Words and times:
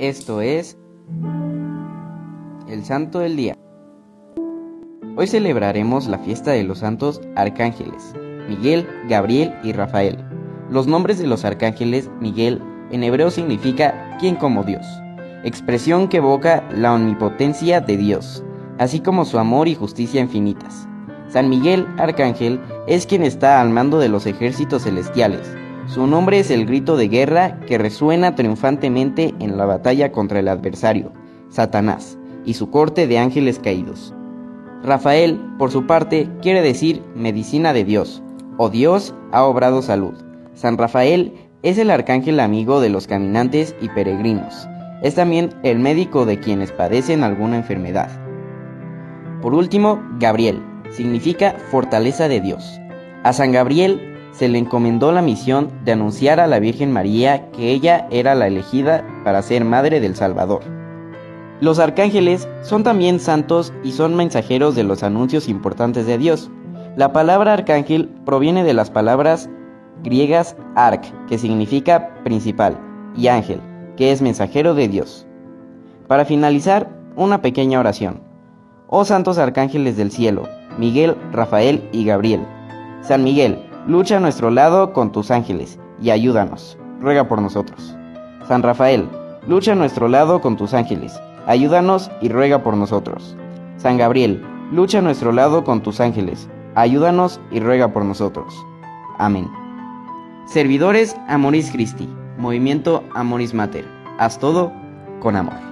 Esto 0.00 0.40
es 0.40 0.78
el 2.70 2.86
Santo 2.86 3.18
del 3.18 3.36
Día. 3.36 3.54
Hoy 5.14 5.26
celebraremos 5.26 6.06
la 6.06 6.18
fiesta 6.18 6.52
de 6.52 6.64
los 6.64 6.78
santos 6.78 7.20
arcángeles, 7.36 8.14
Miguel, 8.48 8.88
Gabriel 9.10 9.54
y 9.62 9.74
Rafael. 9.74 10.16
Los 10.70 10.86
nombres 10.86 11.18
de 11.18 11.26
los 11.26 11.44
arcángeles, 11.44 12.08
Miguel, 12.18 12.62
en 12.90 13.04
hebreo 13.04 13.30
significa 13.30 14.16
quien 14.18 14.36
como 14.36 14.64
Dios, 14.64 14.86
expresión 15.44 16.08
que 16.08 16.16
evoca 16.16 16.66
la 16.74 16.94
omnipotencia 16.94 17.82
de 17.82 17.98
Dios, 17.98 18.42
así 18.78 19.00
como 19.00 19.26
su 19.26 19.38
amor 19.38 19.68
y 19.68 19.74
justicia 19.74 20.22
infinitas. 20.22 20.88
San 21.28 21.50
Miguel, 21.50 21.86
arcángel, 21.98 22.58
es 22.86 23.04
quien 23.04 23.22
está 23.22 23.60
al 23.60 23.68
mando 23.68 23.98
de 23.98 24.08
los 24.08 24.24
ejércitos 24.24 24.84
celestiales 24.84 25.59
su 25.92 26.06
nombre 26.06 26.38
es 26.38 26.52
el 26.52 26.66
grito 26.66 26.96
de 26.96 27.08
guerra 27.08 27.58
que 27.66 27.76
resuena 27.76 28.36
triunfantemente 28.36 29.34
en 29.40 29.58
la 29.58 29.66
batalla 29.66 30.12
contra 30.12 30.38
el 30.38 30.46
adversario, 30.46 31.12
Satanás, 31.48 32.16
y 32.44 32.54
su 32.54 32.70
corte 32.70 33.08
de 33.08 33.18
ángeles 33.18 33.58
caídos. 33.58 34.14
Rafael, 34.84 35.40
por 35.58 35.72
su 35.72 35.86
parte, 35.86 36.28
quiere 36.42 36.62
decir 36.62 37.02
medicina 37.16 37.72
de 37.72 37.84
Dios, 37.84 38.22
o 38.56 38.70
Dios 38.70 39.14
ha 39.32 39.42
obrado 39.42 39.82
salud. 39.82 40.14
San 40.54 40.78
Rafael 40.78 41.34
es 41.64 41.76
el 41.76 41.90
arcángel 41.90 42.38
amigo 42.38 42.80
de 42.80 42.88
los 42.88 43.08
caminantes 43.08 43.74
y 43.80 43.88
peregrinos. 43.88 44.68
Es 45.02 45.16
también 45.16 45.50
el 45.64 45.80
médico 45.80 46.24
de 46.24 46.38
quienes 46.38 46.70
padecen 46.70 47.24
alguna 47.24 47.56
enfermedad. 47.56 48.10
Por 49.42 49.54
último, 49.54 50.00
Gabriel 50.20 50.62
significa 50.90 51.56
fortaleza 51.72 52.28
de 52.28 52.40
Dios. 52.40 52.80
A 53.24 53.32
San 53.32 53.50
Gabriel 53.50 54.10
se 54.32 54.48
le 54.48 54.58
encomendó 54.58 55.12
la 55.12 55.22
misión 55.22 55.70
de 55.84 55.92
anunciar 55.92 56.40
a 56.40 56.46
la 56.46 56.58
Virgen 56.58 56.92
María 56.92 57.50
que 57.50 57.70
ella 57.70 58.06
era 58.10 58.34
la 58.34 58.46
elegida 58.46 59.04
para 59.24 59.42
ser 59.42 59.64
madre 59.64 60.00
del 60.00 60.16
Salvador. 60.16 60.62
Los 61.60 61.78
arcángeles 61.78 62.48
son 62.62 62.82
también 62.82 63.20
santos 63.20 63.72
y 63.84 63.92
son 63.92 64.16
mensajeros 64.16 64.74
de 64.74 64.84
los 64.84 65.02
anuncios 65.02 65.48
importantes 65.48 66.06
de 66.06 66.16
Dios. 66.16 66.50
La 66.96 67.12
palabra 67.12 67.52
arcángel 67.52 68.08
proviene 68.24 68.64
de 68.64 68.72
las 68.72 68.90
palabras 68.90 69.50
griegas 70.02 70.56
arc, 70.74 71.04
que 71.28 71.36
significa 71.36 72.14
principal, 72.24 72.78
y 73.14 73.28
ángel, 73.28 73.60
que 73.96 74.10
es 74.12 74.22
mensajero 74.22 74.74
de 74.74 74.88
Dios. 74.88 75.26
Para 76.06 76.24
finalizar, 76.24 76.88
una 77.16 77.42
pequeña 77.42 77.78
oración. 77.78 78.22
Oh 78.88 79.04
santos 79.04 79.36
arcángeles 79.36 79.96
del 79.96 80.10
cielo, 80.10 80.48
Miguel, 80.78 81.16
Rafael 81.32 81.86
y 81.92 82.04
Gabriel. 82.04 82.40
San 83.02 83.22
Miguel, 83.22 83.69
Lucha 83.86 84.18
a 84.18 84.20
nuestro 84.20 84.50
lado 84.50 84.92
con 84.92 85.10
tus 85.10 85.30
ángeles 85.30 85.78
y 86.00 86.10
ayúdanos. 86.10 86.78
Ruega 87.00 87.28
por 87.28 87.40
nosotros. 87.40 87.96
San 88.46 88.62
Rafael, 88.62 89.08
lucha 89.46 89.72
a 89.72 89.74
nuestro 89.74 90.06
lado 90.08 90.40
con 90.40 90.56
tus 90.56 90.74
ángeles. 90.74 91.18
Ayúdanos 91.46 92.10
y 92.20 92.28
ruega 92.28 92.62
por 92.62 92.76
nosotros. 92.76 93.36
San 93.76 93.96
Gabriel, 93.96 94.44
lucha 94.70 94.98
a 94.98 95.02
nuestro 95.02 95.32
lado 95.32 95.64
con 95.64 95.82
tus 95.82 96.00
ángeles. 96.00 96.48
Ayúdanos 96.74 97.40
y 97.50 97.60
ruega 97.60 97.92
por 97.92 98.04
nosotros. 98.04 98.54
Amén. 99.18 99.50
Servidores 100.46 101.16
Amoris 101.28 101.70
Christi, 101.70 102.08
Movimiento 102.36 103.02
Amoris 103.14 103.54
Mater. 103.54 103.86
Haz 104.18 104.38
todo 104.38 104.72
con 105.20 105.36
amor. 105.36 105.69